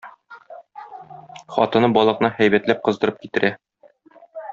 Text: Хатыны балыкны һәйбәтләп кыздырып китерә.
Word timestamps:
Хатыны 1.57 1.89
балыкны 1.97 2.31
һәйбәтләп 2.39 2.81
кыздырып 2.89 3.21
китерә. 3.27 3.53